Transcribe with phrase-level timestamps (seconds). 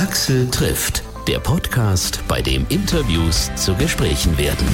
[0.00, 4.66] Axel trifft, der Podcast, bei dem Interviews zu Gesprächen werden.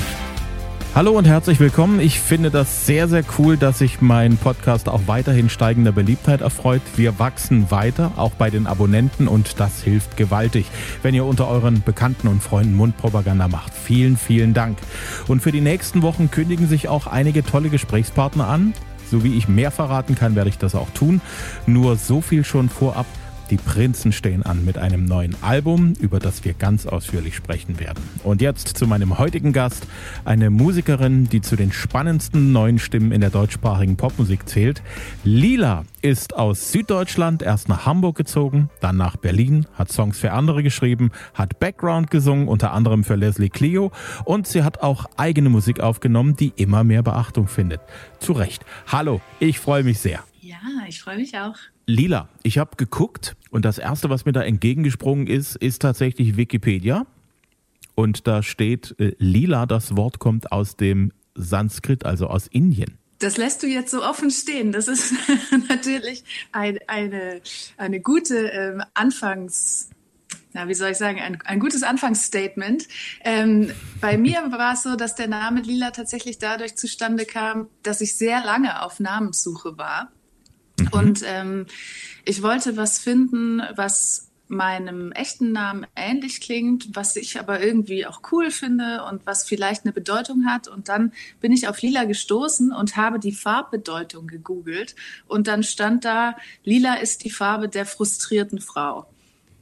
[0.95, 1.99] Hallo und herzlich willkommen.
[1.99, 6.81] Ich finde das sehr, sehr cool, dass sich mein Podcast auch weiterhin steigender Beliebtheit erfreut.
[6.95, 10.67] Wir wachsen weiter, auch bei den Abonnenten und das hilft gewaltig,
[11.03, 13.75] wenn ihr unter euren Bekannten und Freunden Mundpropaganda macht.
[13.75, 14.79] Vielen, vielen Dank.
[15.27, 18.75] Und für die nächsten Wochen kündigen sich auch einige tolle Gesprächspartner an.
[19.11, 21.21] So wie ich mehr verraten kann, werde ich das auch tun.
[21.67, 23.07] Nur so viel schon vorab.
[23.51, 28.03] Die Prinzen stehen an mit einem neuen Album, über das wir ganz ausführlich sprechen werden.
[28.25, 29.87] Und jetzt zu meinem heutigen Gast,
[30.25, 34.83] eine Musikerin, die zu den spannendsten neuen Stimmen in der deutschsprachigen Popmusik zählt.
[35.23, 40.65] Lila ist aus Süddeutschland erst nach Hamburg gezogen, dann nach Berlin, hat Songs für andere
[40.65, 43.93] geschrieben, hat Background gesungen, unter anderem für Leslie Clio
[44.25, 47.81] und sie hat auch eigene Musik aufgenommen, die immer mehr Beachtung findet.
[48.19, 48.65] Zu Recht.
[48.89, 50.25] Hallo, ich freue mich sehr.
[50.41, 51.57] Ja, ich freue mich auch.
[51.89, 57.07] Lila, ich habe geguckt und das erste, was mir da entgegengesprungen ist, ist tatsächlich Wikipedia.
[57.95, 62.99] Und da steht äh, Lila, das Wort kommt aus dem Sanskrit, also aus Indien.
[63.21, 64.73] Das lässt du jetzt so offen stehen.
[64.73, 65.15] Das ist
[65.69, 67.41] natürlich ein, eine,
[67.77, 69.89] eine gute ähm, Anfangs,
[70.55, 72.89] na, wie soll ich sagen, ein, ein gutes Anfangsstatement.
[73.23, 78.01] Ähm, bei mir war es so, dass der Name Lila tatsächlich dadurch zustande kam, dass
[78.01, 80.11] ich sehr lange auf Namenssuche war.
[80.79, 80.89] Mhm.
[80.93, 81.67] Und ähm,
[82.25, 88.21] ich wollte was finden, was meinem echten Namen ähnlich klingt, was ich aber irgendwie auch
[88.31, 90.69] cool finde und was vielleicht eine Bedeutung hat.
[90.69, 94.95] Und dann bin ich auf Lila gestoßen und habe die Farbbedeutung gegoogelt.
[95.27, 99.07] Und dann stand da, Lila ist die Farbe der frustrierten Frau.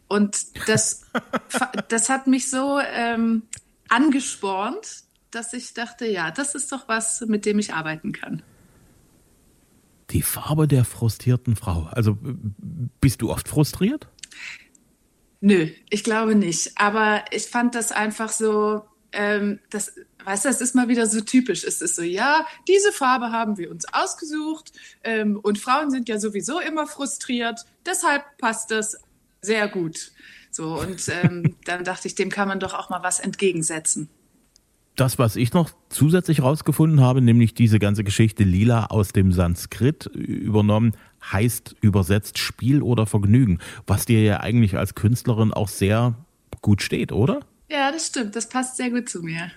[0.09, 1.07] Und das,
[1.89, 3.43] das hat mich so ähm,
[3.89, 8.43] angespornt, dass ich dachte, ja, das ist doch was, mit dem ich arbeiten kann.
[10.15, 11.89] Die Farbe der frustrierten Frau.
[11.91, 12.17] Also
[13.01, 14.09] bist du oft frustriert?
[15.41, 16.73] Nö, ich glaube nicht.
[16.77, 19.93] Aber ich fand das einfach so, ähm, das,
[20.25, 21.65] weißt du, das ist mal wieder so typisch.
[21.65, 24.73] Es ist so, ja, diese Farbe haben wir uns ausgesucht
[25.03, 27.67] ähm, und Frauen sind ja sowieso immer frustriert.
[27.85, 28.97] Deshalb passt das
[29.43, 30.13] sehr gut.
[30.51, 34.09] So, und ähm, dann dachte ich, dem kann man doch auch mal was entgegensetzen
[34.97, 40.07] das, was ich noch zusätzlich rausgefunden habe, nämlich diese ganze Geschichte Lila aus dem Sanskrit
[40.07, 40.93] übernommen,
[41.33, 46.15] heißt übersetzt Spiel oder Vergnügen, was dir ja eigentlich als Künstlerin auch sehr
[46.63, 47.41] gut steht, oder?
[47.71, 48.37] Ja, das stimmt.
[48.37, 49.51] Das passt sehr gut zu mir.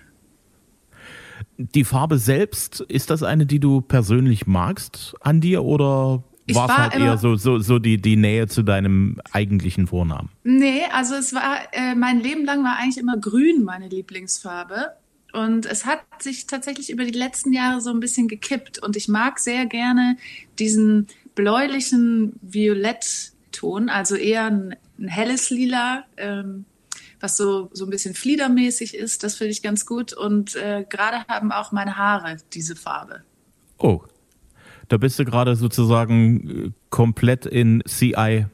[1.56, 6.24] Die Farbe selbst, ist das eine, die du persönlich magst an dir oder
[6.54, 10.30] war es halt eher so, so, so die, die Nähe zu deinem eigentlichen Vornamen?
[10.44, 14.92] Nee, also es war, äh, mein Leben lang war eigentlich immer grün meine Lieblingsfarbe.
[15.32, 18.78] Und es hat sich tatsächlich über die letzten Jahre so ein bisschen gekippt.
[18.78, 20.16] Und ich mag sehr gerne
[20.58, 26.64] diesen bläulichen Violettton, also eher ein, ein helles Lila, ähm,
[27.20, 29.22] was so, so ein bisschen fliedermäßig ist.
[29.22, 30.12] Das finde ich ganz gut.
[30.12, 33.22] Und äh, gerade haben auch meine Haare diese Farbe.
[33.78, 34.02] Oh,
[34.88, 38.46] da bist du gerade sozusagen äh, komplett in CI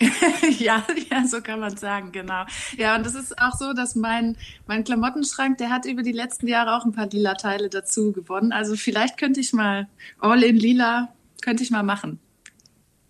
[0.58, 2.44] ja, ja, so kann man sagen, genau.
[2.76, 4.36] Ja, und es ist auch so, dass mein,
[4.66, 8.52] mein Klamottenschrank, der hat über die letzten Jahre auch ein paar lila Teile dazu gewonnen.
[8.52, 9.88] Also vielleicht könnte ich mal
[10.20, 12.20] All in Lila, könnte ich mal machen.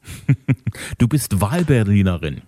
[0.99, 2.43] du bist Wahlberlinerin,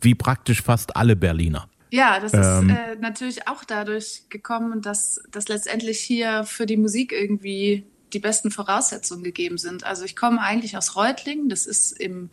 [0.00, 1.68] wie praktisch fast alle Berliner.
[1.90, 6.78] Ja, das ähm, ist äh, natürlich auch dadurch gekommen, dass, dass letztendlich hier für die
[6.78, 9.84] Musik irgendwie die besten Voraussetzungen gegeben sind.
[9.84, 12.30] Also ich komme eigentlich aus Reutlingen, das ist im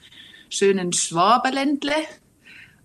[0.49, 1.93] schönen Schwaberländle.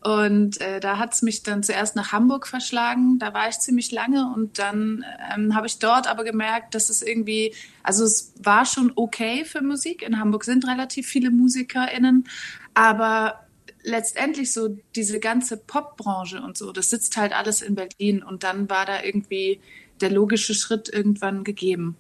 [0.05, 3.19] Und äh, da hat es mich dann zuerst nach Hamburg verschlagen.
[3.19, 5.03] Da war ich ziemlich lange und dann
[5.35, 9.63] ähm, habe ich dort aber gemerkt, dass es irgendwie, also es war schon okay für
[9.63, 10.03] Musik.
[10.03, 12.29] In Hamburg sind relativ viele MusikerInnen,
[12.75, 13.47] aber
[13.83, 18.69] letztendlich so diese ganze Popbranche und so, das sitzt halt alles in Berlin und dann
[18.69, 19.61] war da irgendwie
[20.03, 21.97] der logische Schritt irgendwann gegeben.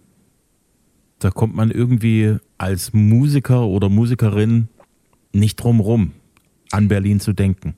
[1.20, 4.69] Da kommt man irgendwie als Musiker oder Musikerin
[5.34, 6.12] nicht drumrum,
[6.70, 7.76] an Berlin zu denken.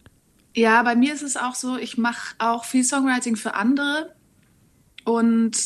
[0.54, 4.14] Ja, bei mir ist es auch so, ich mache auch viel Songwriting für andere.
[5.04, 5.56] Und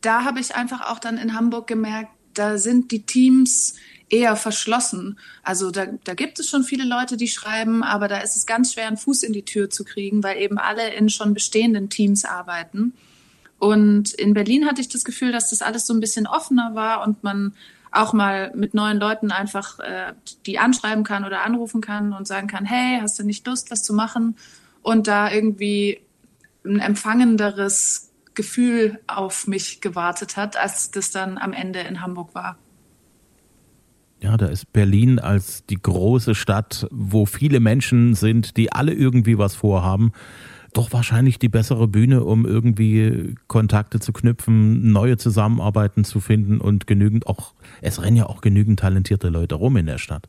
[0.00, 3.74] da habe ich einfach auch dann in Hamburg gemerkt, da sind die Teams
[4.08, 5.18] eher verschlossen.
[5.42, 8.72] Also da, da gibt es schon viele Leute, die schreiben, aber da ist es ganz
[8.74, 12.24] schwer, einen Fuß in die Tür zu kriegen, weil eben alle in schon bestehenden Teams
[12.24, 12.92] arbeiten.
[13.58, 17.06] Und in Berlin hatte ich das Gefühl, dass das alles so ein bisschen offener war
[17.06, 17.54] und man
[17.92, 20.14] auch mal mit neuen Leuten einfach äh,
[20.46, 23.82] die anschreiben kann oder anrufen kann und sagen kann, hey, hast du nicht Lust, was
[23.82, 24.36] zu machen?
[24.82, 26.00] Und da irgendwie
[26.64, 32.56] ein empfangenderes Gefühl auf mich gewartet hat, als das dann am Ende in Hamburg war.
[34.20, 39.36] Ja, da ist Berlin als die große Stadt, wo viele Menschen sind, die alle irgendwie
[39.36, 40.12] was vorhaben,
[40.72, 46.86] doch wahrscheinlich die bessere Bühne, um irgendwie Kontakte zu knüpfen, neue Zusammenarbeiten zu finden und
[46.86, 50.28] genügend auch, es rennen ja auch genügend talentierte Leute rum in der Stadt.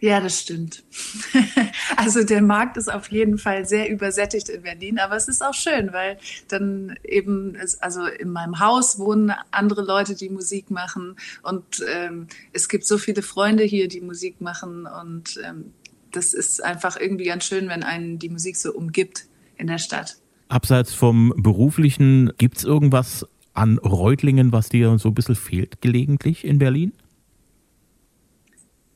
[0.00, 0.84] Ja, das stimmt.
[1.96, 5.54] Also der Markt ist auf jeden Fall sehr übersättigt in Berlin, aber es ist auch
[5.54, 6.18] schön, weil
[6.48, 12.26] dann eben, ist, also in meinem Haus wohnen andere Leute, die Musik machen und ähm,
[12.52, 15.72] es gibt so viele Freunde hier, die Musik machen und ähm,
[16.12, 20.16] das ist einfach irgendwie ganz schön, wenn einen die Musik so umgibt in der Stadt.
[20.48, 26.44] Abseits vom beruflichen, gibt es irgendwas an Reutlingen, was dir so ein bisschen fehlt gelegentlich
[26.44, 26.92] in Berlin?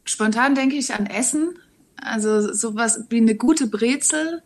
[0.04, 1.58] Spontan denke ich an Essen.
[1.96, 4.42] Also sowas wie eine gute Brezel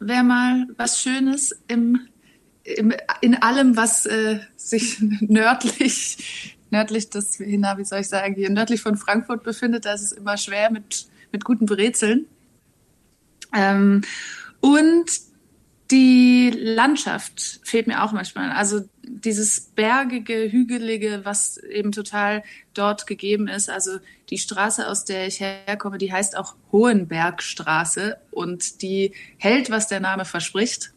[0.00, 2.00] wäre mal was Schönes im,
[2.64, 8.80] im, in allem, was äh, sich nördlich, nördlich des, wie soll ich sagen, hier nördlich
[8.80, 9.84] von Frankfurt befindet.
[9.84, 12.26] Da ist es immer schwer mit, mit guten Brezeln.
[13.54, 14.02] Ähm,
[14.60, 15.06] und
[15.90, 18.50] die Landschaft fehlt mir auch manchmal.
[18.50, 22.42] Also dieses bergige, hügelige, was eben total
[22.74, 23.70] dort gegeben ist.
[23.70, 29.88] Also die Straße, aus der ich herkomme, die heißt auch Hohenbergstraße und die hält, was
[29.88, 30.92] der Name verspricht.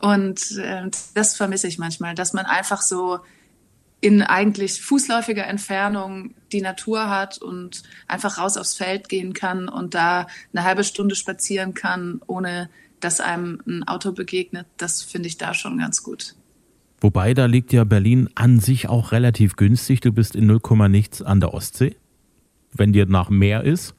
[0.00, 3.20] Und äh, das vermisse ich manchmal, dass man einfach so
[4.00, 9.94] in eigentlich fußläufiger Entfernung die Natur hat und einfach raus aufs Feld gehen kann und
[9.94, 12.68] da eine halbe Stunde spazieren kann, ohne
[13.00, 16.34] dass einem ein Auto begegnet, das finde ich da schon ganz gut.
[17.00, 20.00] Wobei, da liegt ja Berlin an sich auch relativ günstig.
[20.00, 21.96] Du bist in 0, nichts an der Ostsee,
[22.72, 23.94] wenn dir nach Meer ist.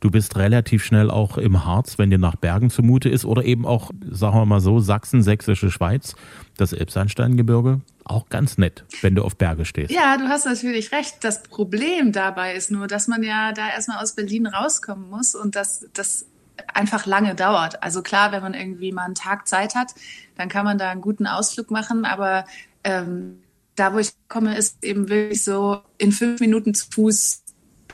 [0.00, 3.24] Du bist relativ schnell auch im Harz, wenn dir nach Bergen zumute ist.
[3.24, 6.16] Oder eben auch, sagen wir mal so, Sachsen, Sächsische Schweiz,
[6.56, 7.80] das Elbsandsteingebirge.
[8.04, 9.92] Auch ganz nett, wenn du auf Berge stehst.
[9.92, 11.18] Ja, du hast natürlich recht.
[11.22, 15.54] Das Problem dabei ist nur, dass man ja da erstmal aus Berlin rauskommen muss und
[15.54, 16.26] dass das
[16.72, 17.82] einfach lange dauert.
[17.82, 19.94] Also klar, wenn man irgendwie mal einen Tag Zeit hat,
[20.36, 22.44] dann kann man da einen guten Ausflug machen, aber
[22.84, 23.42] ähm,
[23.74, 27.42] da, wo ich komme, ist eben wirklich so in fünf Minuten zu Fuß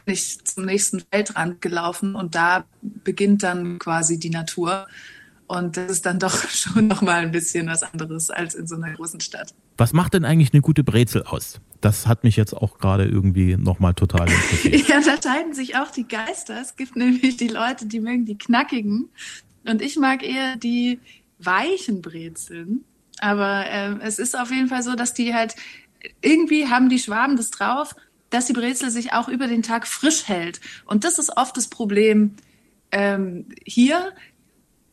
[0.05, 4.87] bin ich zum nächsten Feldrand gelaufen und da beginnt dann quasi die Natur.
[5.46, 8.94] Und das ist dann doch schon nochmal ein bisschen was anderes als in so einer
[8.94, 9.54] großen Stadt.
[9.76, 11.61] Was macht denn eigentlich eine gute Brezel aus?
[11.80, 14.88] Das hat mich jetzt auch gerade irgendwie nochmal total interessiert.
[14.88, 16.60] ja, da scheiden sich auch die Geister.
[16.60, 19.08] Es gibt nämlich die Leute, die mögen die knackigen.
[19.64, 20.98] Und ich mag eher die
[21.38, 22.84] weichen Brezeln.
[23.20, 25.54] Aber äh, es ist auf jeden Fall so, dass die halt
[26.20, 27.94] irgendwie haben die Schwaben das drauf,
[28.30, 30.60] dass die Brezel sich auch über den Tag frisch hält.
[30.84, 32.34] Und das ist oft das Problem
[32.90, 34.12] ähm, hier,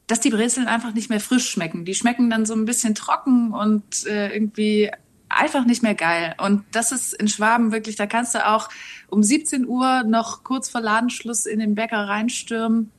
[0.07, 1.85] dass die Brezeln einfach nicht mehr frisch schmecken.
[1.85, 4.91] Die schmecken dann so ein bisschen trocken und äh, irgendwie
[5.35, 6.35] einfach nicht mehr geil.
[6.37, 8.69] Und das ist in Schwaben wirklich, da kannst du auch
[9.07, 12.91] um 17 Uhr noch kurz vor Ladenschluss in den Bäcker reinstürmen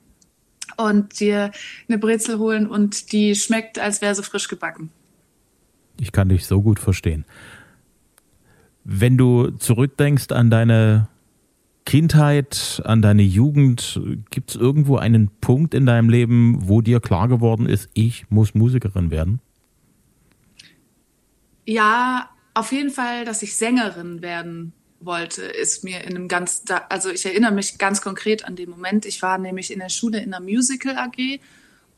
[0.77, 1.50] und dir
[1.88, 4.91] eine Brezel holen und die schmeckt, als wäre sie frisch gebacken.
[5.99, 7.25] Ich kann dich so gut verstehen.
[8.85, 11.09] Wenn du zurückdenkst an deine
[11.85, 14.00] Kindheit, an deine Jugend,
[14.31, 18.55] gibt es irgendwo einen Punkt in deinem Leben, wo dir klar geworden ist, ich muss
[18.55, 19.41] Musikerin werden?
[21.67, 27.11] Ja, auf jeden Fall, dass ich Sängerin werden wollte, ist mir in einem ganz, also
[27.11, 29.05] ich erinnere mich ganz konkret an den Moment.
[29.05, 31.41] Ich war nämlich in der Schule in einer Musical AG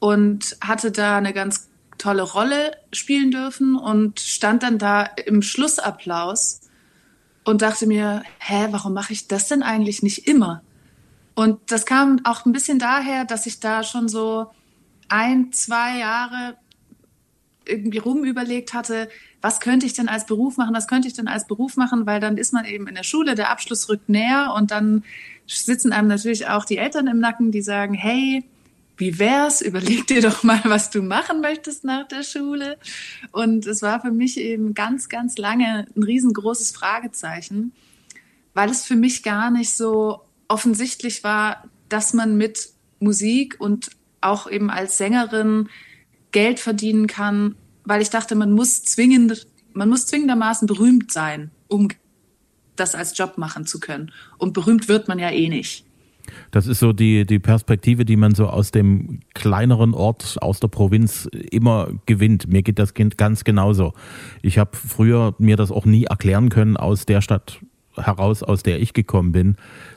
[0.01, 6.61] und hatte da eine ganz tolle Rolle spielen dürfen und stand dann da im Schlussapplaus
[7.45, 10.63] und dachte mir, hä, warum mache ich das denn eigentlich nicht immer?
[11.35, 14.51] Und das kam auch ein bisschen daher, dass ich da schon so
[15.09, 16.57] ein, zwei Jahre
[17.69, 19.09] irgendwie rumüberlegt hatte,
[19.41, 22.21] was könnte ich denn als Beruf machen, was könnte ich denn als Beruf machen, weil
[22.21, 25.05] dann ist man eben in der Schule, der Abschluss rückt näher und dann
[25.47, 28.45] sitzen einem natürlich auch die Eltern im Nacken, die sagen, hey,
[28.97, 29.61] wie wär's?
[29.61, 32.77] Überleg dir doch mal, was du machen möchtest nach der Schule.
[33.31, 37.73] Und es war für mich eben ganz, ganz lange ein riesengroßes Fragezeichen,
[38.55, 44.51] weil es für mich gar nicht so offensichtlich war, dass man mit Musik und auch
[44.51, 45.69] eben als Sängerin
[46.33, 47.55] Geld verdienen kann,
[47.85, 51.89] weil ich dachte, man muss zwingend, man muss zwingendermaßen berühmt sein, um
[52.77, 54.13] das als Job machen zu können.
[54.37, 55.85] Und berühmt wird man ja eh nicht.
[56.51, 60.69] Das ist so die, die Perspektive, die man so aus dem kleineren Ort, aus der
[60.69, 62.49] Provinz immer gewinnt.
[62.49, 63.95] Mir geht das Kind ganz genauso.
[64.43, 67.61] Ich habe früher mir das auch nie erklären können aus der Stadt
[67.97, 69.57] heraus, aus der ich gekommen bin.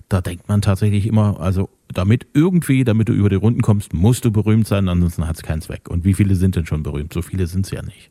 [0.10, 4.26] Da denkt man tatsächlich immer, also damit irgendwie, damit du über die Runden kommst, musst
[4.26, 5.90] du berühmt sein, ansonsten hat es keinen Zweck.
[5.90, 7.14] Und wie viele sind denn schon berühmt?
[7.14, 8.10] So viele sind es ja nicht.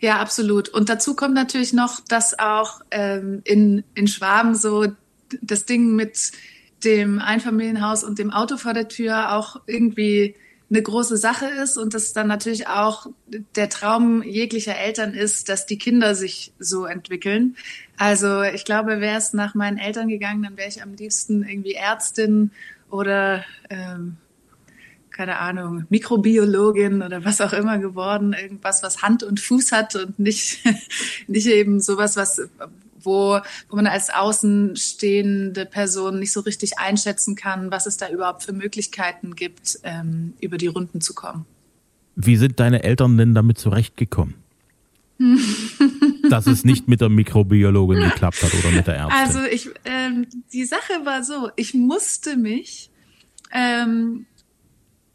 [0.00, 0.68] Ja, absolut.
[0.68, 4.86] Und dazu kommt natürlich noch, dass auch ähm, in, in Schwaben so
[5.42, 6.32] das Ding mit
[6.84, 10.34] dem Einfamilienhaus und dem Auto vor der Tür auch irgendwie
[10.68, 13.06] eine große Sache ist und das dann natürlich auch
[13.54, 17.56] der Traum jeglicher Eltern ist, dass die Kinder sich so entwickeln.
[17.96, 21.74] Also ich glaube, wäre es nach meinen Eltern gegangen, dann wäre ich am liebsten irgendwie
[21.74, 22.50] Ärztin
[22.90, 24.16] oder ähm,
[25.16, 30.18] keine Ahnung, Mikrobiologin oder was auch immer geworden, irgendwas, was Hand und Fuß hat und
[30.18, 30.62] nicht,
[31.26, 32.42] nicht eben sowas, was,
[33.00, 33.40] wo,
[33.70, 38.52] wo man als außenstehende Person nicht so richtig einschätzen kann, was es da überhaupt für
[38.52, 41.46] Möglichkeiten gibt, ähm, über die Runden zu kommen.
[42.14, 44.34] Wie sind deine Eltern denn damit zurechtgekommen?
[46.30, 49.18] dass es nicht mit der Mikrobiologin geklappt hat oder mit der Ärztin?
[49.18, 52.90] Also ich, ähm, die Sache war so, ich musste mich
[53.52, 54.26] ähm,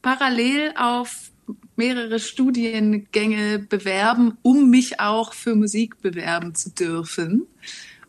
[0.02, 1.32] parallel auf
[1.76, 7.48] mehrere Studiengänge bewerben, um mich auch für Musik bewerben zu dürfen.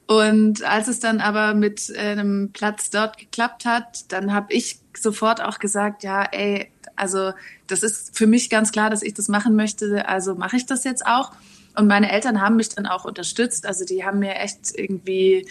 [0.06, 5.40] Und als es dann aber mit einem Platz dort geklappt hat, dann habe ich sofort
[5.40, 7.32] auch gesagt, ja, ey, also
[7.66, 10.84] das ist für mich ganz klar, dass ich das machen möchte, also mache ich das
[10.84, 11.32] jetzt auch.
[11.76, 15.48] Und meine Eltern haben mich dann auch unterstützt, also die haben mir echt irgendwie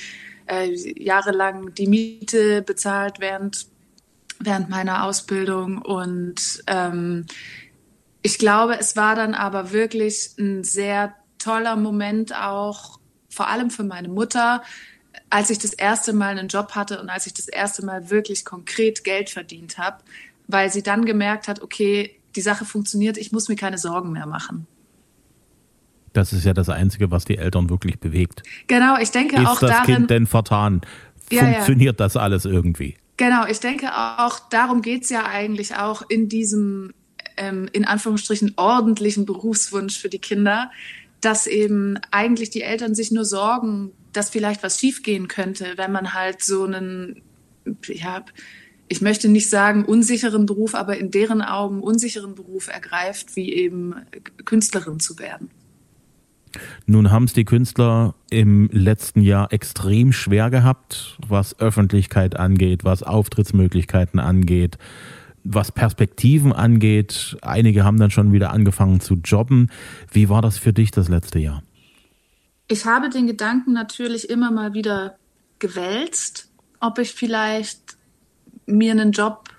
[0.47, 3.65] äh, jahrelang die Miete bezahlt, während
[4.45, 5.79] während meiner Ausbildung.
[5.81, 7.25] Und ähm,
[8.21, 12.99] ich glaube, es war dann aber wirklich ein sehr toller Moment auch,
[13.29, 14.63] vor allem für meine Mutter,
[15.29, 18.45] als ich das erste Mal einen Job hatte und als ich das erste Mal wirklich
[18.45, 20.03] konkret Geld verdient habe,
[20.47, 24.25] weil sie dann gemerkt hat, okay, die Sache funktioniert, ich muss mir keine Sorgen mehr
[24.25, 24.67] machen.
[26.13, 28.44] Das ist ja das Einzige, was die Eltern wirklich bewegt.
[28.68, 29.96] Genau, ich denke ist auch das darin.
[29.96, 30.82] Kind denn vertan?
[31.30, 32.08] Funktioniert ja, ja.
[32.08, 32.96] das alles irgendwie?
[33.18, 36.94] Genau, ich denke auch, darum geht es ja eigentlich auch in diesem,
[37.38, 40.72] ähm, in Anführungsstrichen, ordentlichen Berufswunsch für die Kinder,
[41.22, 46.13] dass eben eigentlich die Eltern sich nur sorgen, dass vielleicht was schiefgehen könnte, wenn man
[46.13, 47.22] halt so einen,
[47.88, 48.25] ja,
[48.88, 53.96] ich möchte nicht sagen unsicheren Beruf, aber in deren Augen unsicheren Beruf ergreift, wie eben
[54.44, 55.50] Künstlerin zu werden.
[56.86, 63.03] Nun haben es die Künstler im letzten Jahr extrem schwer gehabt, was Öffentlichkeit angeht, was
[63.03, 64.77] Auftrittsmöglichkeiten angeht,
[65.43, 67.38] was Perspektiven angeht.
[67.41, 69.70] Einige haben dann schon wieder angefangen zu jobben.
[70.12, 71.63] Wie war das für dich das letzte Jahr?
[72.67, 75.17] Ich habe den Gedanken natürlich immer mal wieder
[75.60, 77.98] gewälzt, ob ich vielleicht
[78.65, 79.50] mir einen Job,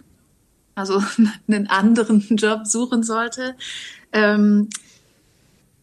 [0.74, 1.02] also
[1.48, 3.54] einen anderen Job suchen sollte.
[4.12, 4.68] Ähm,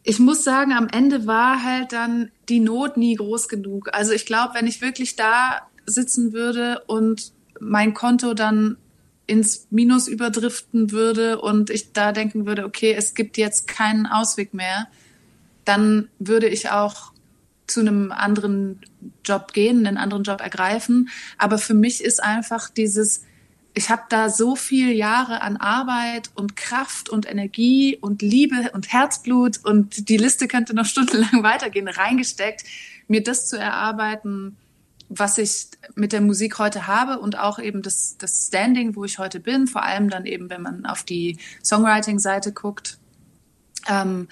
[0.04, 3.90] ich muss sagen, am Ende war halt dann die Not nie groß genug.
[3.94, 8.78] Also ich glaube, wenn ich wirklich da sitzen würde und mein Konto dann
[9.28, 14.54] ins Minus überdriften würde und ich da denken würde, okay, es gibt jetzt keinen Ausweg
[14.54, 14.88] mehr,
[15.66, 17.12] dann würde ich auch
[17.68, 18.82] zu einem anderen
[19.24, 21.10] Job gehen, einen anderen Job ergreifen.
[21.38, 23.24] Aber für mich ist einfach dieses,
[23.74, 28.92] ich habe da so viele Jahre an Arbeit und Kraft und Energie und Liebe und
[28.92, 32.64] Herzblut und die Liste könnte noch stundenlang weitergehen, reingesteckt,
[33.08, 34.58] mir das zu erarbeiten,
[35.10, 39.18] was ich mit der Musik heute habe und auch eben das, das Standing, wo ich
[39.18, 43.00] heute bin, vor allem dann eben, wenn man auf die Songwriting-Seite guckt,
[43.88, 44.28] ähm,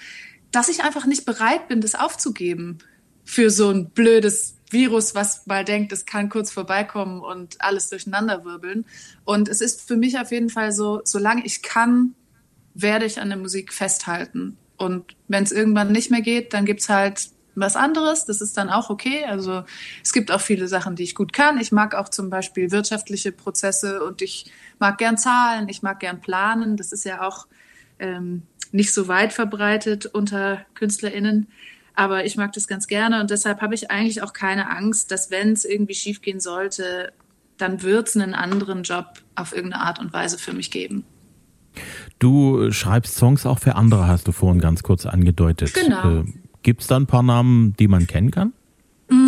[0.52, 2.78] dass ich einfach nicht bereit bin, das aufzugeben
[3.24, 8.44] für so ein blödes Virus, was mal denkt, es kann kurz vorbeikommen und alles durcheinander
[8.44, 8.84] wirbeln.
[9.24, 12.14] Und es ist für mich auf jeden Fall so, solange ich kann,
[12.74, 14.56] werde ich an der Musik festhalten.
[14.76, 18.24] Und wenn es irgendwann nicht mehr geht, dann gibt's halt was anderes.
[18.24, 19.24] Das ist dann auch okay.
[19.24, 19.64] Also
[20.02, 21.58] es gibt auch viele Sachen, die ich gut kann.
[21.58, 26.20] Ich mag auch zum Beispiel wirtschaftliche Prozesse und ich mag gern Zahlen, ich mag gern
[26.20, 26.76] planen.
[26.76, 27.46] Das ist ja auch
[27.98, 31.48] ähm, nicht so weit verbreitet unter KünstlerInnen.
[31.98, 35.32] Aber ich mag das ganz gerne und deshalb habe ich eigentlich auch keine Angst, dass
[35.32, 37.12] wenn es irgendwie schiefgehen sollte,
[37.56, 41.02] dann wird es einen anderen Job auf irgendeine Art und Weise für mich geben.
[42.20, 45.74] Du schreibst Songs auch für andere, hast du vorhin ganz kurz angedeutet.
[45.74, 46.20] Genau.
[46.20, 46.24] Äh,
[46.62, 48.52] Gibt es da ein paar Namen, die man kennen kann?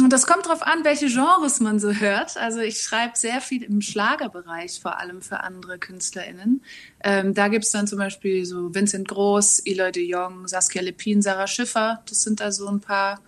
[0.01, 2.37] Mm, das kommt darauf an, welche Genres man so hört.
[2.37, 6.63] Also ich schreibe sehr viel im Schlagerbereich, vor allem für andere KünstlerInnen.
[7.05, 11.23] Ähm, da gibt es dann zum Beispiel so Vincent Groß, Eloy de Jong, Saskia Lepin,
[11.23, 12.03] Sarah Schiffer.
[12.09, 13.21] Das sind da so ein paar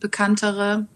[0.00, 0.86] bekanntere.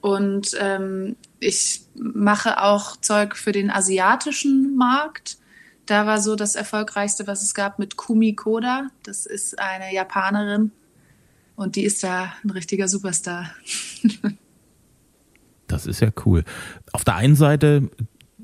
[0.00, 5.38] Und ähm, ich mache auch Zeug für den asiatischen Markt.
[5.86, 8.88] Da war so das erfolgreichste, was es gab, mit Kumi Koda.
[9.04, 10.72] Das ist eine Japanerin
[11.54, 13.54] und die ist da ein richtiger Superstar.
[15.76, 16.42] Das ist ja cool.
[16.92, 17.90] Auf der einen Seite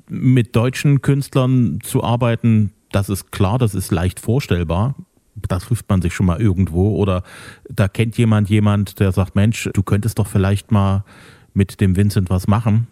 [0.07, 4.95] mit deutschen Künstlern zu arbeiten, das ist klar, das ist leicht vorstellbar.
[5.35, 7.23] Da trifft man sich schon mal irgendwo oder
[7.67, 11.03] da kennt jemand jemand, der sagt, Mensch, du könntest doch vielleicht mal
[11.55, 12.87] mit dem Vincent was machen.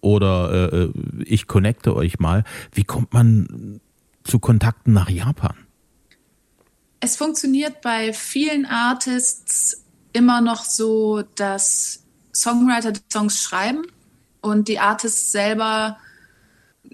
[0.00, 0.90] oder äh,
[1.24, 2.44] ich connecte euch mal.
[2.72, 3.80] Wie kommt man
[4.24, 5.54] zu Kontakten nach Japan?
[7.00, 13.82] Es funktioniert bei vielen Artists immer noch so, dass Songwriter die Songs schreiben
[14.40, 15.98] und die Artists selber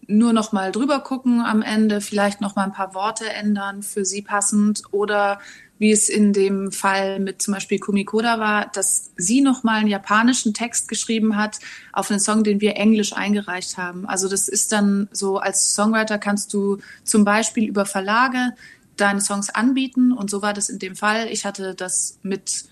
[0.09, 4.05] nur noch mal drüber gucken am Ende, vielleicht noch mal ein paar Worte ändern für
[4.05, 5.41] sie passend oder
[5.79, 9.89] wie es in dem Fall mit zum Beispiel Kumikoda war, dass sie noch mal einen
[9.89, 11.59] japanischen Text geschrieben hat
[11.93, 14.07] auf einen Song, den wir englisch eingereicht haben.
[14.07, 18.55] Also das ist dann so, als Songwriter kannst du zum Beispiel über Verlage
[18.97, 21.29] deine Songs anbieten und so war das in dem Fall.
[21.29, 22.65] Ich hatte das mit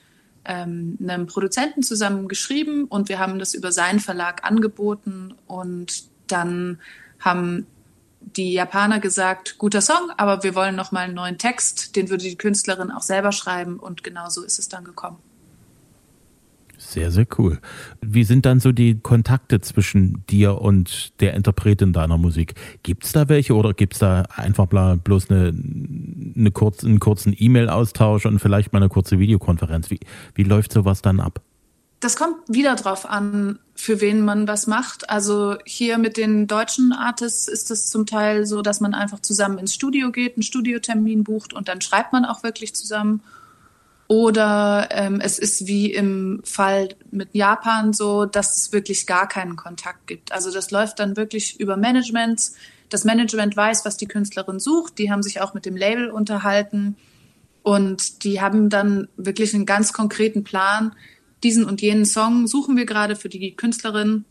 [0.45, 6.79] ähm, einem Produzenten zusammen geschrieben und wir haben das über seinen Verlag angeboten und dann
[7.21, 7.67] haben
[8.21, 12.25] die Japaner gesagt, guter Song, aber wir wollen noch mal einen neuen Text, den würde
[12.25, 15.19] die Künstlerin auch selber schreiben und genau so ist es dann gekommen.
[16.87, 17.59] Sehr, sehr cool.
[18.03, 22.55] Wie sind dann so die Kontakte zwischen dir und der Interpretin deiner Musik?
[22.83, 25.55] Gibt es da welche oder gibt es da einfach bloß eine,
[26.37, 29.91] eine kurz, einen kurzen E-Mail-Austausch und vielleicht mal eine kurze Videokonferenz?
[29.91, 29.99] Wie,
[30.35, 31.41] wie läuft sowas dann ab?
[32.01, 35.09] Das kommt wieder drauf an, für wen man was macht.
[35.09, 39.57] Also hier mit den deutschen Artists ist es zum Teil so, dass man einfach zusammen
[39.57, 43.23] ins Studio geht, einen Studiotermin bucht und dann schreibt man auch wirklich zusammen.
[44.07, 49.57] Oder ähm, es ist wie im Fall mit Japan so, dass es wirklich gar keinen
[49.57, 50.33] Kontakt gibt.
[50.33, 52.55] Also das läuft dann wirklich über Managements.
[52.91, 54.99] Das Management weiß, was die Künstlerin sucht.
[54.99, 56.97] Die haben sich auch mit dem Label unterhalten.
[57.63, 60.95] Und die haben dann wirklich einen ganz konkreten Plan,
[61.45, 64.25] diesen und jenen Song suchen wir gerade für die Künstlerin,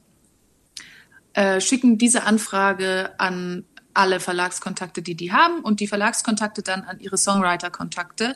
[1.34, 7.00] äh, schicken diese Anfrage an alle Verlagskontakte, die die haben und die Verlagskontakte dann an
[7.00, 8.36] ihre Songwriter-Kontakte.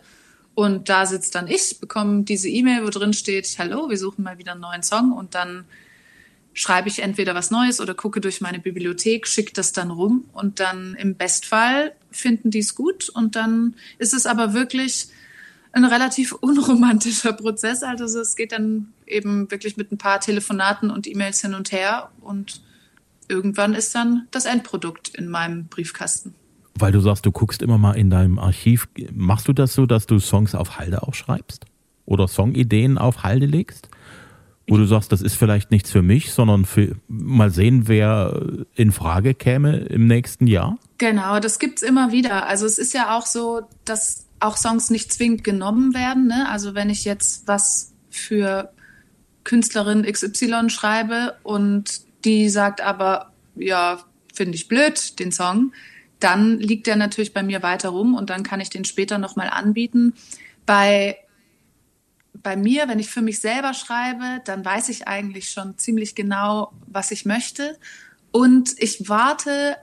[0.58, 4.40] Und da sitzt dann ich, bekomme diese E-Mail, wo drin steht, hallo, wir suchen mal
[4.40, 5.66] wieder einen neuen Song und dann
[6.56, 10.60] schreibe ich entweder was Neues oder gucke durch meine Bibliothek, schicke das dann rum und
[10.60, 15.10] dann im Bestfall finden die es gut und dann ist es aber wirklich
[15.74, 17.84] ein relativ unromantischer Prozess.
[17.84, 22.10] Also es geht dann eben wirklich mit ein paar Telefonaten und E-Mails hin und her
[22.20, 22.62] und
[23.28, 26.34] irgendwann ist dann das Endprodukt in meinem Briefkasten.
[26.80, 28.88] Weil du sagst, du guckst immer mal in deinem Archiv.
[29.12, 31.66] Machst du das so, dass du Songs auf Halde auch schreibst?
[32.06, 33.90] Oder Songideen auf Halde legst?
[34.70, 38.42] Wo du sagst, das ist vielleicht nichts für mich, sondern für mal sehen, wer
[38.76, 40.78] in Frage käme im nächsten Jahr?
[40.98, 42.48] Genau, das gibt es immer wieder.
[42.48, 46.28] Also es ist ja auch so, dass auch Songs nicht zwingend genommen werden.
[46.28, 46.50] Ne?
[46.50, 48.72] Also wenn ich jetzt was für
[49.44, 54.00] Künstlerin XY schreibe und die sagt aber, ja,
[54.34, 55.72] finde ich blöd, den Song,
[56.20, 59.50] dann liegt der natürlich bei mir weiter rum und dann kann ich den später nochmal
[59.50, 60.14] anbieten.
[60.66, 61.18] Bei,
[62.34, 66.72] bei mir, wenn ich für mich selber schreibe, dann weiß ich eigentlich schon ziemlich genau,
[66.88, 67.78] was ich möchte.
[68.32, 69.78] Und ich warte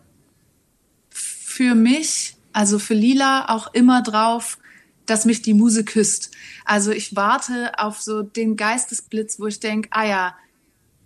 [1.10, 4.58] für mich also für Lila auch immer drauf,
[5.06, 6.30] dass mich die Muse küsst.
[6.64, 10.36] Also ich warte auf so den Geistesblitz, wo ich denke, ah ja,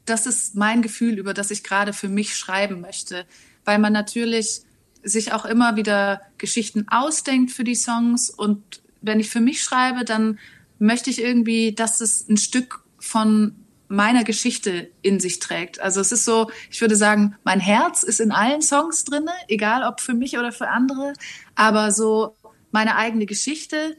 [0.05, 3.27] das ist mein Gefühl, über das ich gerade für mich schreiben möchte.
[3.65, 4.63] Weil man natürlich
[5.03, 8.31] sich auch immer wieder Geschichten ausdenkt für die Songs.
[8.31, 10.39] Und wenn ich für mich schreibe, dann
[10.79, 13.55] möchte ich irgendwie, dass es ein Stück von
[13.89, 15.81] meiner Geschichte in sich trägt.
[15.81, 19.83] Also es ist so, ich würde sagen, mein Herz ist in allen Songs drinne, egal
[19.83, 21.15] ob für mich oder für andere,
[21.55, 22.37] aber so
[22.71, 23.97] meine eigene Geschichte,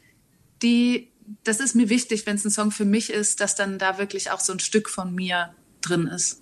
[0.61, 1.09] die
[1.43, 4.31] das ist mir wichtig, wenn es ein Song für mich ist, dass dann da wirklich
[4.31, 6.41] auch so ein Stück von mir drin ist.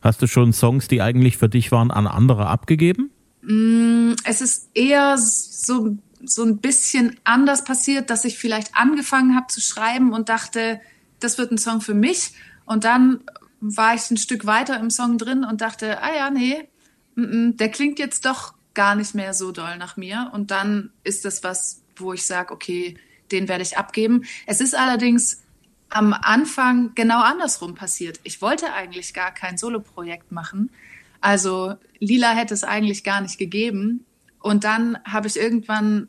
[0.00, 3.10] Hast du schon Songs, die eigentlich für dich waren, an andere abgegeben?
[3.44, 9.46] Mm, es ist eher so, so ein bisschen anders passiert, dass ich vielleicht angefangen habe
[9.48, 10.80] zu schreiben und dachte,
[11.20, 12.32] das wird ein Song für mich.
[12.64, 13.20] Und dann
[13.60, 16.68] war ich ein Stück weiter im Song drin und dachte, ah ja, nee,
[17.16, 20.30] der klingt jetzt doch gar nicht mehr so doll nach mir.
[20.32, 22.96] Und dann ist das was, wo ich sage, okay,
[23.30, 24.24] den werde ich abgeben.
[24.46, 25.42] Es ist allerdings
[25.88, 28.20] am Anfang genau andersrum passiert.
[28.24, 30.70] Ich wollte eigentlich gar kein Soloprojekt machen.
[31.24, 34.04] Also Lila hätte es eigentlich gar nicht gegeben.
[34.40, 36.08] Und dann habe ich irgendwann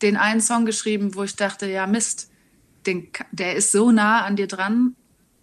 [0.00, 2.30] den einen Song geschrieben, wo ich dachte, ja Mist,
[2.86, 4.96] den, der ist so nah an dir dran,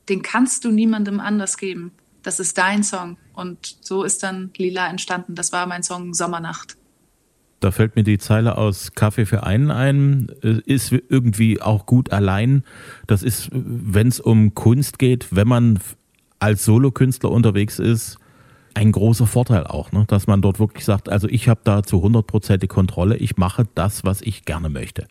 [0.10, 1.92] den kannst du niemandem anders geben.
[2.24, 3.18] Das ist dein Song.
[3.34, 5.36] Und so ist dann Lila entstanden.
[5.36, 6.76] Das war mein Song Sommernacht.
[7.60, 12.64] Da fällt mir die Zeile aus Kaffee für einen ein, ist irgendwie auch gut allein.
[13.06, 15.80] Das ist, wenn es um Kunst geht, wenn man
[16.40, 18.18] als Solokünstler unterwegs ist,
[18.74, 20.06] ein großer Vorteil auch, ne?
[20.08, 23.68] dass man dort wirklich sagt, also ich habe da zu 100% die Kontrolle, ich mache
[23.76, 25.08] das, was ich gerne möchte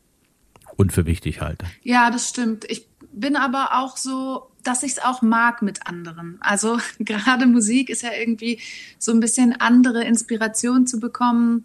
[0.77, 1.67] und für wichtig halte.
[1.83, 2.65] Ja, das stimmt.
[2.69, 6.39] Ich bin aber auch so, dass ich es auch mag mit anderen.
[6.41, 8.61] Also gerade Musik ist ja irgendwie
[8.99, 11.65] so ein bisschen andere Inspiration zu bekommen,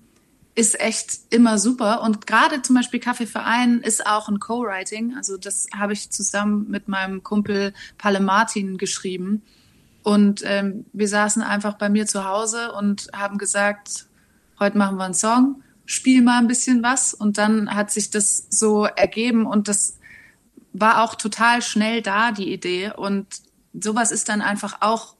[0.56, 2.02] ist echt immer super.
[2.02, 5.16] Und gerade zum Beispiel Kaffeeverein ist auch ein Co-Writing.
[5.16, 9.42] Also das habe ich zusammen mit meinem Kumpel Palle Martin geschrieben.
[10.06, 14.06] Und ähm, wir saßen einfach bei mir zu Hause und haben gesagt,
[14.60, 17.16] heute machen wir einen Song, spiel mal ein bisschen was.
[17.16, 19.98] Und dann hat sich das so ergeben und das
[20.74, 22.92] war auch total schnell da, die Idee.
[22.96, 23.26] Und
[23.74, 25.16] sowas ist dann einfach auch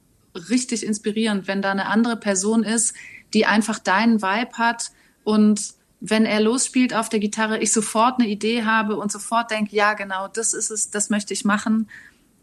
[0.48, 2.94] richtig inspirierend, wenn da eine andere Person ist,
[3.34, 4.92] die einfach deinen Vibe hat
[5.24, 9.74] und wenn er losspielt auf der Gitarre, ich sofort eine Idee habe und sofort denke,
[9.74, 11.88] ja, genau, das ist es, das möchte ich machen.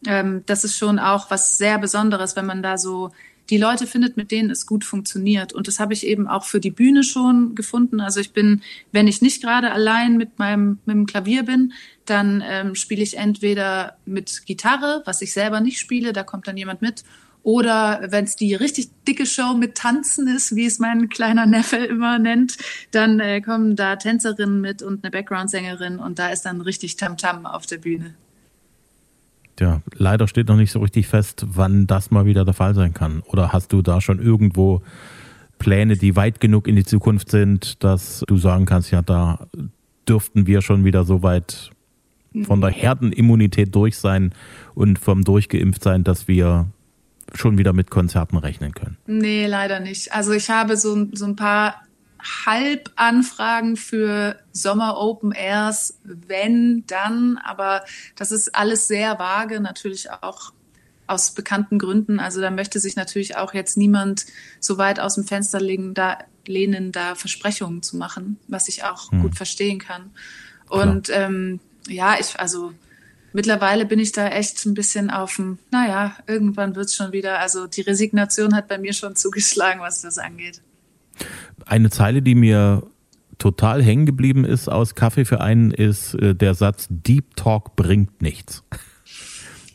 [0.08, 3.12] Ähm, das ist schon auch was sehr Besonderes, wenn man da so
[3.50, 5.54] die Leute findet, mit denen es gut funktioniert.
[5.54, 8.00] Und das habe ich eben auch für die Bühne schon gefunden.
[8.00, 8.62] Also ich bin,
[8.92, 11.74] wenn ich nicht gerade allein mit meinem mit dem Klavier bin,
[12.06, 16.58] dann ähm, spiele ich entweder mit Gitarre, was ich selber nicht spiele, da kommt dann
[16.58, 17.04] jemand mit,
[17.44, 21.76] oder wenn es die richtig dicke Show mit Tanzen ist, wie es mein kleiner Neffe
[21.76, 22.58] immer nennt,
[22.92, 27.46] dann äh, kommen da Tänzerinnen mit und eine Background-Sängerin und da ist dann richtig Tamtam
[27.46, 28.16] -Tam auf der Bühne.
[29.60, 32.94] Ja, leider steht noch nicht so richtig fest, wann das mal wieder der Fall sein
[32.94, 33.22] kann.
[33.28, 34.82] Oder hast du da schon irgendwo
[35.60, 39.48] Pläne, die weit genug in die Zukunft sind, dass du sagen kannst, ja, da
[40.08, 41.72] dürften wir schon wieder so weit
[42.46, 44.34] von der Herdenimmunität durch sein
[44.74, 46.68] und vom Durchgeimpft sein, dass wir
[47.36, 48.98] schon wieder mit Konzerten rechnen können?
[49.06, 50.14] Nee, leider nicht.
[50.14, 51.83] Also ich habe so, so ein paar
[52.46, 57.84] Halbanfragen für Sommer Open Airs, wenn, dann, aber
[58.16, 60.54] das ist alles sehr vage, natürlich auch
[61.08, 62.20] aus bekannten Gründen.
[62.20, 64.26] Also da möchte sich natürlich auch jetzt niemand
[64.60, 69.12] so weit aus dem Fenster legen, da, lehnen, da Versprechungen zu machen, was ich auch
[69.12, 69.22] hm.
[69.22, 70.12] gut verstehen kann.
[70.70, 72.74] Und ähm, ja, ich, also
[73.34, 77.40] mittlerweile bin ich da echt ein bisschen auf dem, naja, irgendwann wird es schon wieder.
[77.40, 80.62] Also die Resignation hat bei mir schon zugeschlagen, was das angeht.
[81.66, 82.84] Eine Zeile, die mir
[83.38, 88.22] total hängen geblieben ist aus Kaffee für einen, ist äh, der Satz, Deep Talk bringt
[88.22, 88.64] nichts.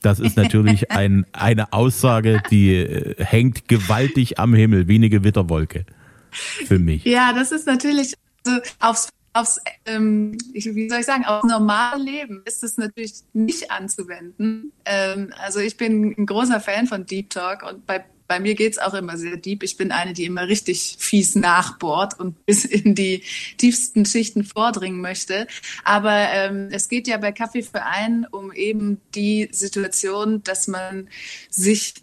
[0.03, 5.85] Das ist natürlich ein, eine Aussage, die äh, hängt gewaltig am Himmel, wie eine Gewitterwolke
[6.31, 7.05] für mich.
[7.05, 8.15] Ja, das ist natürlich
[8.47, 13.71] also aufs, aufs ähm, wie soll ich sagen, aufs normale Leben ist es natürlich nicht
[13.71, 14.73] anzuwenden.
[14.85, 18.79] Ähm, also ich bin ein großer Fan von Deep Talk und bei bei mir geht's
[18.79, 19.63] auch immer sehr deep.
[19.63, 23.25] Ich bin eine, die immer richtig fies nachbohrt und bis in die
[23.57, 25.47] tiefsten Schichten vordringen möchte.
[25.83, 31.09] Aber ähm, es geht ja bei Kaffee für einen um eben die Situation, dass man
[31.51, 31.95] sich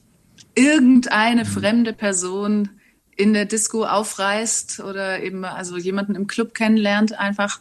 [0.56, 1.48] irgendeine mhm.
[1.48, 2.70] fremde Person
[3.16, 7.60] in der Disco aufreißt oder eben also jemanden im Club kennenlernt einfach.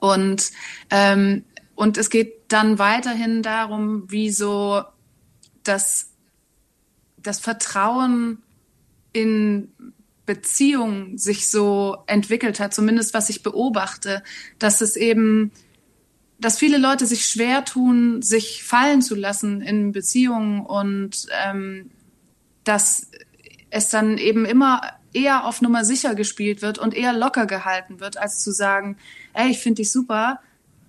[0.00, 0.50] Und,
[0.90, 4.82] ähm, und es geht dann weiterhin darum, wie so
[5.62, 6.07] das
[7.28, 8.42] das Vertrauen
[9.12, 9.70] in
[10.24, 14.22] Beziehungen sich so entwickelt hat, zumindest was ich beobachte,
[14.58, 15.52] dass es eben,
[16.38, 21.90] dass viele Leute sich schwer tun, sich fallen zu lassen in Beziehungen und ähm,
[22.64, 23.10] dass
[23.70, 24.80] es dann eben immer
[25.12, 28.96] eher auf Nummer sicher gespielt wird und eher locker gehalten wird, als zu sagen,
[29.34, 30.40] ey, ich finde dich super,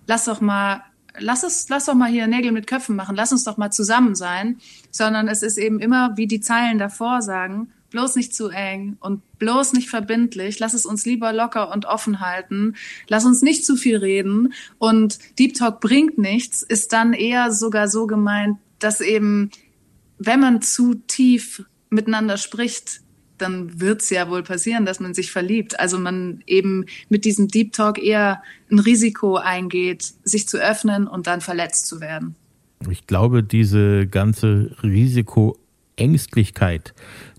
[0.08, 0.84] lass doch mal
[1.20, 4.16] lass es, lass doch mal hier Nägel mit Köpfen machen, lass uns doch mal zusammen
[4.16, 4.58] sein,
[4.92, 9.22] sondern es ist eben immer, wie die Zeilen davor sagen, bloß nicht zu eng und
[9.40, 10.60] bloß nicht verbindlich.
[10.60, 12.76] Lass es uns lieber locker und offen halten.
[13.08, 14.54] Lass uns nicht zu viel reden.
[14.78, 19.50] Und Deep Talk bringt nichts, ist dann eher sogar so gemeint, dass eben,
[20.18, 23.02] wenn man zu tief miteinander spricht,
[23.42, 25.80] dann wird es ja wohl passieren, dass man sich verliebt.
[25.80, 31.28] Also man eben mit diesem Deep Talk eher ein Risiko eingeht, sich zu öffnen und
[31.28, 32.36] dann verletzt zu werden.
[32.90, 36.94] Ich glaube, diese ganze Risikoängstlichkeit,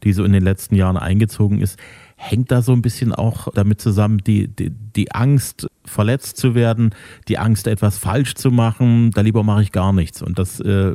[0.05, 1.79] die so in den letzten Jahren eingezogen ist,
[2.17, 6.95] hängt da so ein bisschen auch damit zusammen, die, die, die Angst, verletzt zu werden,
[7.29, 10.21] die Angst, etwas falsch zu machen, da lieber mache ich gar nichts.
[10.21, 10.95] Und das äh,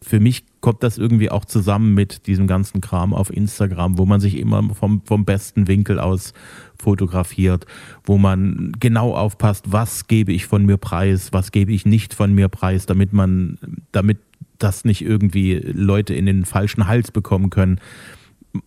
[0.00, 4.20] für mich kommt das irgendwie auch zusammen mit diesem ganzen Kram auf Instagram, wo man
[4.20, 6.32] sich immer vom, vom besten Winkel aus
[6.78, 7.66] fotografiert,
[8.04, 12.32] wo man genau aufpasst, was gebe ich von mir preis, was gebe ich nicht von
[12.32, 13.58] mir preis, damit man,
[13.90, 14.18] damit
[14.58, 17.80] das nicht irgendwie Leute in den falschen Hals bekommen können.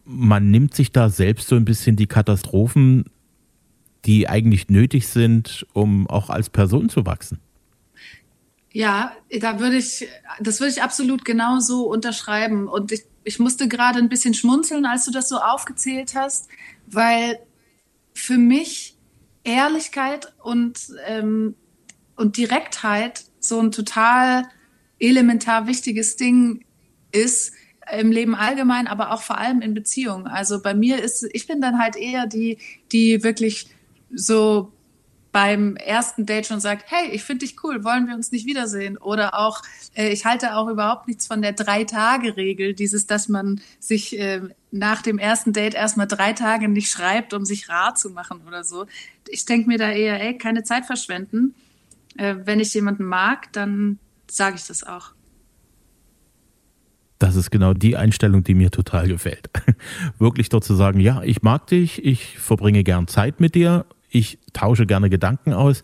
[0.04, 3.06] Man nimmt sich da selbst so ein bisschen die Katastrophen,
[4.04, 7.40] die eigentlich nötig sind, um auch als Person zu wachsen.
[8.76, 10.06] Ja, da würde ich,
[10.42, 12.68] das würde ich absolut genauso unterschreiben.
[12.68, 16.50] Und ich, ich musste gerade ein bisschen schmunzeln, als du das so aufgezählt hast,
[16.86, 17.40] weil
[18.14, 18.98] für mich
[19.46, 21.56] Ehrlichkeit und, ähm,
[22.18, 24.44] und Direktheit so ein total
[25.00, 26.66] elementar wichtiges Ding
[27.14, 27.54] ist
[27.98, 30.28] im Leben allgemein, aber auch vor allem in Beziehungen.
[30.28, 32.58] Also bei mir ist, ich bin dann halt eher die,
[32.92, 33.68] die wirklich
[34.14, 34.74] so
[35.36, 38.98] beim ersten Date schon sagt, hey, ich finde dich cool, wollen wir uns nicht wiedersehen?
[38.98, 44.18] Oder auch, äh, ich halte auch überhaupt nichts von der Drei-Tage-Regel, dieses, dass man sich
[44.18, 48.44] äh, nach dem ersten Date erstmal drei Tage nicht schreibt, um sich rar zu machen
[48.48, 48.86] oder so.
[49.28, 51.54] Ich denke mir da eher, ey, keine Zeit verschwenden.
[52.18, 54.00] Äh, wenn ich jemanden mag, dann
[54.32, 55.12] sage ich das auch.
[57.20, 59.50] Das ist genau die Einstellung, die mir total gefällt.
[60.18, 64.40] Wirklich dort zu sagen, ja, ich mag dich, ich verbringe gern Zeit mit dir ich
[64.54, 65.84] tausche gerne Gedanken aus.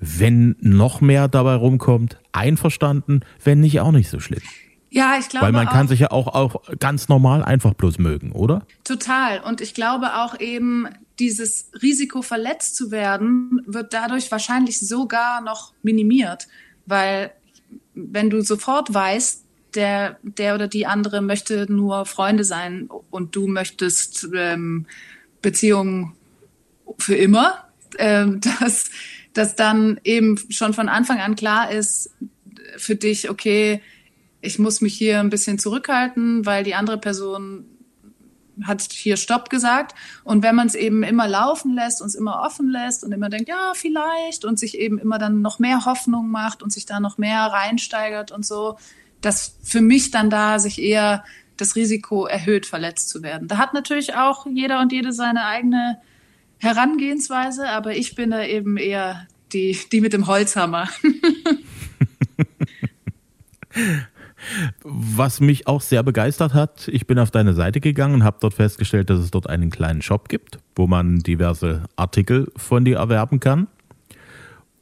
[0.00, 4.42] Wenn noch mehr dabei rumkommt, einverstanden, wenn nicht, auch nicht so schlimm.
[4.90, 5.46] Ja, ich glaube.
[5.46, 8.66] Weil man auch, kann sich ja auch, auch ganz normal einfach bloß mögen, oder?
[8.84, 9.40] Total.
[9.40, 15.72] Und ich glaube auch eben, dieses Risiko verletzt zu werden, wird dadurch wahrscheinlich sogar noch
[15.82, 16.46] minimiert.
[16.86, 17.32] Weil
[17.94, 23.46] wenn du sofort weißt, der, der oder die andere möchte nur Freunde sein und du
[23.46, 24.86] möchtest ähm,
[25.42, 26.14] Beziehungen
[26.98, 27.65] für immer,
[27.98, 28.26] äh,
[28.60, 28.90] dass,
[29.32, 32.10] dass dann eben schon von Anfang an klar ist
[32.76, 33.80] für dich, okay,
[34.40, 37.64] ich muss mich hier ein bisschen zurückhalten, weil die andere Person
[38.62, 39.94] hat hier Stopp gesagt.
[40.24, 43.48] Und wenn man es eben immer laufen lässt, uns immer offen lässt und immer denkt,
[43.48, 47.18] ja, vielleicht, und sich eben immer dann noch mehr Hoffnung macht und sich da noch
[47.18, 48.78] mehr reinsteigert und so,
[49.20, 51.24] dass für mich dann da sich eher
[51.56, 53.48] das Risiko erhöht, verletzt zu werden.
[53.48, 55.98] Da hat natürlich auch jeder und jede seine eigene
[56.58, 60.88] Herangehensweise, aber ich bin da eben eher die, die mit dem Holzhammer.
[64.82, 68.54] Was mich auch sehr begeistert hat, ich bin auf deine Seite gegangen und habe dort
[68.54, 73.40] festgestellt, dass es dort einen kleinen Shop gibt, wo man diverse Artikel von dir erwerben
[73.40, 73.66] kann.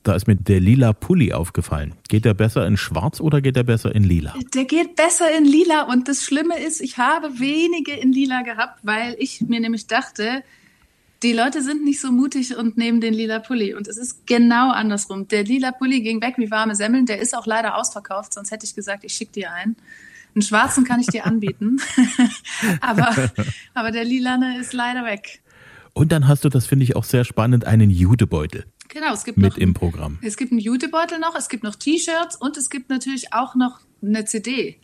[0.03, 1.95] Da ist mir der lila Pulli aufgefallen.
[2.09, 4.35] Geht der besser in schwarz oder geht der besser in lila?
[4.55, 8.81] Der geht besser in lila und das Schlimme ist, ich habe wenige in lila gehabt,
[8.83, 10.43] weil ich mir nämlich dachte,
[11.25, 13.75] die Leute sind nicht so mutig und nehmen den lila Pulli.
[13.75, 15.27] Und es ist genau andersrum.
[15.27, 17.07] Der lila Pulli ging weg wie warme Semmeln.
[17.07, 18.35] Der ist auch leider ausverkauft.
[18.35, 19.77] Sonst hätte ich gesagt, ich schicke dir einen.
[20.35, 21.81] Einen schwarzen kann ich dir anbieten.
[22.81, 23.31] aber,
[23.73, 25.41] aber der lilane ist leider weg.
[25.95, 28.67] Und dann hast du, das finde ich auch sehr spannend, einen Judebeutel.
[28.89, 30.19] Genau, es gibt mit noch, im Programm.
[30.21, 33.81] Es gibt einen Judebeutel noch, es gibt noch T-Shirts und es gibt natürlich auch noch
[34.03, 34.79] eine CD.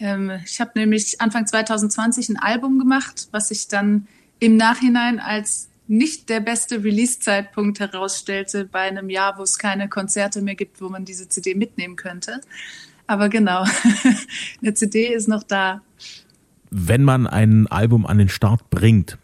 [0.00, 4.08] Ähm, ich habe nämlich Anfang 2020 ein Album gemacht, was ich dann
[4.40, 10.40] im Nachhinein als nicht der beste Release-Zeitpunkt herausstellte bei einem Jahr, wo es keine Konzerte
[10.42, 12.40] mehr gibt, wo man diese CD mitnehmen könnte.
[13.06, 13.64] Aber genau,
[14.62, 15.82] eine CD ist noch da.
[16.70, 19.18] Wenn man ein Album an den Start bringt,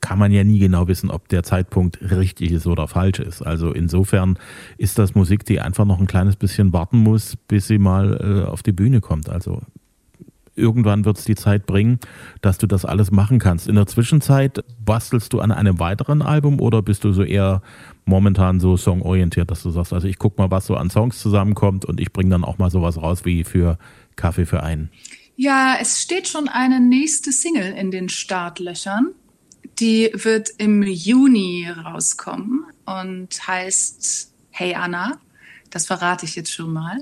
[0.00, 3.42] kann man ja nie genau wissen, ob der Zeitpunkt richtig ist oder falsch ist.
[3.42, 4.38] Also insofern
[4.78, 8.48] ist das Musik, die einfach noch ein kleines bisschen warten muss, bis sie mal äh,
[8.48, 9.28] auf die Bühne kommt.
[9.28, 9.62] Also
[10.60, 11.98] irgendwann wird es die Zeit bringen,
[12.40, 13.66] dass du das alles machen kannst.
[13.66, 17.62] In der Zwischenzeit bastelst du an einem weiteren Album oder bist du so eher
[18.04, 21.84] momentan so songorientiert, dass du sagst, also ich guck mal, was so an Songs zusammenkommt
[21.84, 23.78] und ich bringe dann auch mal sowas raus wie für
[24.16, 24.90] Kaffee für einen?
[25.36, 29.14] Ja, es steht schon eine nächste Single in den Startlöchern.
[29.78, 35.18] Die wird im Juni rauskommen und heißt Hey Anna.
[35.70, 37.00] Das verrate ich jetzt schon mal.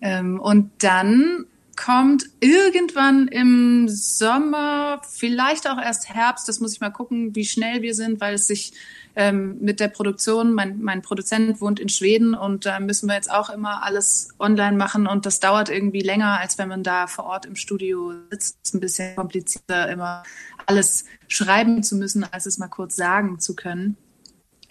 [0.00, 1.46] Ähm, und dann
[1.78, 6.48] kommt irgendwann im Sommer, vielleicht auch erst Herbst.
[6.48, 8.72] Das muss ich mal gucken, wie schnell wir sind, weil es sich
[9.14, 13.30] ähm, mit der Produktion, mein, mein Produzent wohnt in Schweden und da müssen wir jetzt
[13.30, 17.26] auch immer alles online machen und das dauert irgendwie länger, als wenn man da vor
[17.26, 18.58] Ort im Studio sitzt.
[18.62, 20.24] Es ist ein bisschen komplizierter, immer
[20.66, 23.96] alles schreiben zu müssen, als es mal kurz sagen zu können.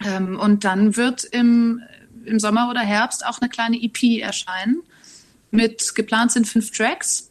[0.04, 1.80] Ähm, und dann wird im,
[2.26, 4.82] im Sommer oder Herbst auch eine kleine EP erscheinen
[5.50, 7.30] mit geplant sind fünf Tracks.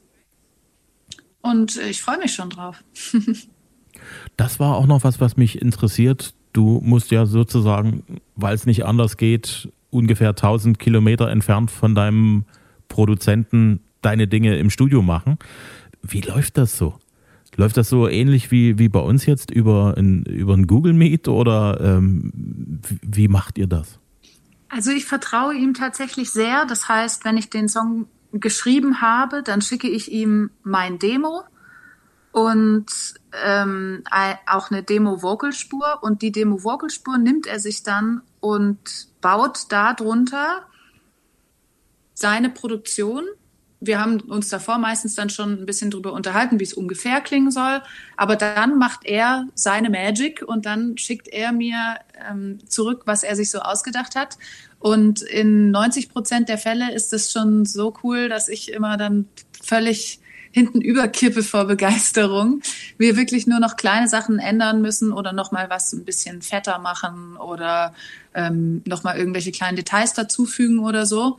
[1.42, 2.84] Und ich freue mich schon drauf.
[4.38, 6.34] das war auch noch was, was mich interessiert.
[6.54, 8.04] Du musst ja sozusagen,
[8.36, 12.46] weil es nicht anders geht, ungefähr 1000 Kilometer entfernt von deinem
[12.88, 15.38] Produzenten deine Dinge im Studio machen.
[16.02, 16.96] Wie läuft das so?
[17.56, 21.28] Läuft das so ähnlich wie, wie bei uns jetzt über ein, über ein Google Meet
[21.28, 22.32] oder ähm,
[23.02, 24.00] wie macht ihr das?
[24.70, 26.66] Also ich vertraue ihm tatsächlich sehr.
[26.66, 31.44] Das heißt, wenn ich den Song geschrieben habe, dann schicke ich ihm mein Demo
[32.32, 32.86] und
[33.44, 34.04] ähm,
[34.46, 36.00] auch eine Demo-Vocalspur.
[36.02, 40.68] Und die Demo-Vocalspur nimmt er sich dann und baut darunter
[42.14, 43.24] seine Produktion
[43.80, 47.52] wir haben uns davor meistens dann schon ein bisschen drüber unterhalten, wie es ungefähr klingen
[47.52, 47.82] soll.
[48.16, 51.98] Aber dann macht er seine Magic und dann schickt er mir
[52.30, 54.38] ähm, zurück, was er sich so ausgedacht hat.
[54.80, 59.28] Und in 90 Prozent der Fälle ist es schon so cool, dass ich immer dann
[59.64, 60.20] völlig
[60.52, 62.62] hinten überkippe vor Begeisterung.
[62.98, 67.38] Wir wirklich nur noch kleine Sachen ändern müssen oder nochmal was ein bisschen fetter machen
[67.38, 67.94] oder
[68.34, 71.38] ähm, nochmal irgendwelche kleinen Details dazufügen oder so.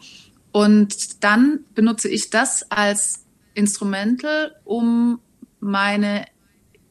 [0.59, 3.23] Und dann benutze ich das als
[3.55, 5.21] Instrumental, um
[5.61, 6.27] meine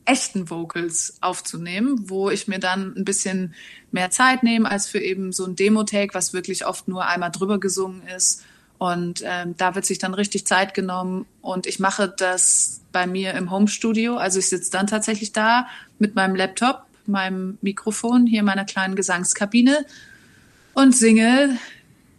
[0.06, 3.54] echten Vocals aufzunehmen, wo ich mir dann ein bisschen
[3.92, 7.60] mehr Zeit nehme als für eben so ein Demo-Take, was wirklich oft nur einmal drüber
[7.60, 8.46] gesungen ist.
[8.78, 13.34] Und ähm, da wird sich dann richtig Zeit genommen und ich mache das bei mir
[13.34, 14.16] im Home-Studio.
[14.16, 15.68] Also ich sitze dann tatsächlich da
[16.00, 19.86] mit meinem Laptop, meinem Mikrofon hier in meiner kleinen Gesangskabine
[20.74, 21.60] und singe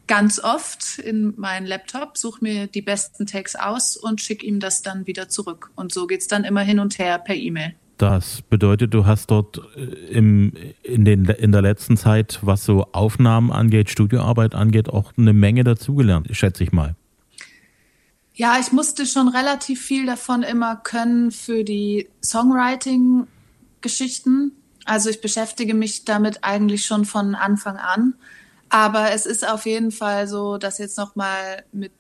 [0.09, 4.83] ganz oft in meinen Laptop, suche mir die besten Tags aus und schicke ihm das
[4.83, 5.71] dann wieder zurück.
[5.77, 7.77] Und so geht es dann immer hin und her per E-Mail.
[7.99, 12.89] Das bedeutet, du hast dort äh, im, in, den, in der letzten Zeit, was so
[12.93, 16.97] Aufnahmen angeht, Studioarbeit angeht, auch eine Menge dazugelernt, schätze ich mal.
[18.35, 24.53] Ja, ich musste schon relativ viel davon immer können für die Songwriting-Geschichten.
[24.85, 28.15] Also ich beschäftige mich damit eigentlich schon von Anfang an.
[28.69, 31.93] Aber es ist auf jeden Fall so, dass jetzt nochmal mit,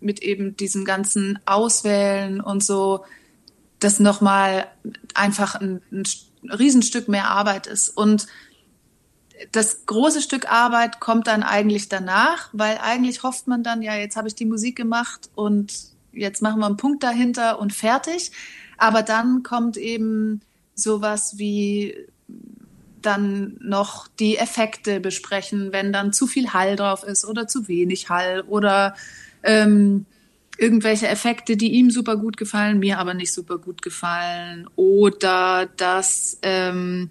[0.00, 3.04] mit eben diesem ganzen Auswählen und so,
[3.78, 4.66] das nochmal
[5.14, 6.04] einfach ein, ein
[6.42, 7.90] Riesenstück mehr Arbeit ist.
[7.90, 8.26] Und
[9.52, 14.16] das große Stück Arbeit kommt dann eigentlich danach, weil eigentlich hofft man dann, ja, jetzt
[14.16, 15.74] habe ich die Musik gemacht und
[16.12, 18.32] jetzt machen wir einen Punkt dahinter und fertig.
[18.78, 20.40] Aber dann kommt eben
[20.74, 21.94] sowas wie
[23.06, 28.08] dann noch die Effekte besprechen, wenn dann zu viel Hall drauf ist oder zu wenig
[28.10, 28.94] Hall oder
[29.42, 30.06] ähm,
[30.58, 36.38] irgendwelche Effekte, die ihm super gut gefallen, mir aber nicht super gut gefallen oder dass
[36.42, 37.10] ähm,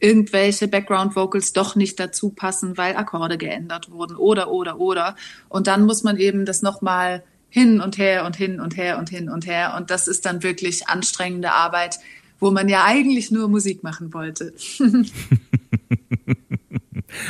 [0.00, 5.16] irgendwelche Background Vocals doch nicht dazu passen, weil Akkorde geändert wurden oder oder oder.
[5.48, 9.10] Und dann muss man eben das nochmal hin und her und hin und her und
[9.10, 9.74] hin und her.
[9.76, 11.98] Und das ist dann wirklich anstrengende Arbeit,
[12.42, 14.52] wo man ja eigentlich nur Musik machen wollte.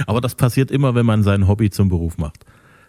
[0.06, 2.46] Aber das passiert immer, wenn man sein Hobby zum Beruf macht.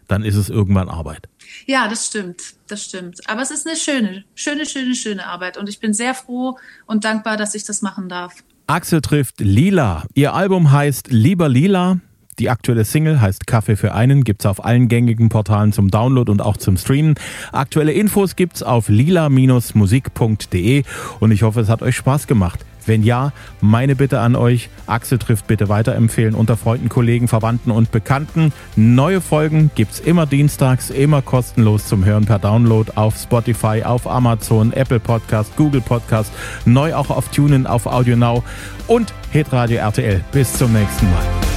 [0.08, 1.28] Dann ist es irgendwann Arbeit.
[1.66, 3.30] Ja, das stimmt, das stimmt.
[3.30, 5.58] Aber es ist eine schöne, schöne, schöne, schöne Arbeit.
[5.58, 8.34] Und ich bin sehr froh und dankbar, dass ich das machen darf.
[8.68, 10.06] Axel trifft Lila.
[10.14, 12.00] Ihr Album heißt Lieber Lila.
[12.40, 16.42] Die aktuelle Single heißt Kaffee für einen, gibt's auf allen gängigen Portalen zum Download und
[16.42, 17.16] auch zum Streamen.
[17.52, 20.84] Aktuelle Infos gibt's auf lila-musik.de
[21.20, 22.66] und ich hoffe, es hat euch Spaß gemacht.
[22.86, 27.92] Wenn ja, meine Bitte an euch, Axel trifft bitte weiterempfehlen unter Freunden, Kollegen, Verwandten und
[27.92, 28.52] Bekannten.
[28.76, 34.74] Neue Folgen gibt's immer dienstags, immer kostenlos zum Hören per Download auf Spotify, auf Amazon,
[34.74, 36.32] Apple Podcast, Google Podcast,
[36.66, 38.44] neu auch auf TuneIn, auf Audio Now
[38.88, 40.24] und Hitradio RTL.
[40.32, 41.53] Bis zum nächsten Mal.